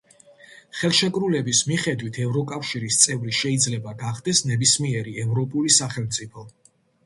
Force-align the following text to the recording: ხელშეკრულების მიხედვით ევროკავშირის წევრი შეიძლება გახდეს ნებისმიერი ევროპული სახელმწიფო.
ხელშეკრულების 0.77 1.59
მიხედვით 1.71 2.17
ევროკავშირის 2.23 2.99
წევრი 3.03 3.35
შეიძლება 3.43 3.95
გახდეს 4.03 4.45
ნებისმიერი 4.51 5.17
ევროპული 5.29 5.79
სახელმწიფო. 5.81 6.51